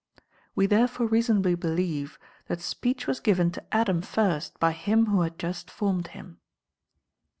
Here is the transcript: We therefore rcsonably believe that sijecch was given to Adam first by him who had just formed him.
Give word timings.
We 0.55 0.65
therefore 0.65 1.07
rcsonably 1.09 1.59
believe 1.59 2.17
that 2.47 2.57
sijecch 2.57 3.05
was 3.05 3.19
given 3.19 3.51
to 3.51 3.63
Adam 3.71 4.01
first 4.01 4.59
by 4.59 4.71
him 4.71 5.05
who 5.05 5.21
had 5.21 5.37
just 5.37 5.69
formed 5.69 6.07
him. 6.07 6.39